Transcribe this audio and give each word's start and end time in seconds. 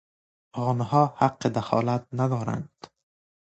آنها 0.55 1.13
حق 1.17 1.47
دخالت 1.47 2.07
ندارند. 2.13 2.73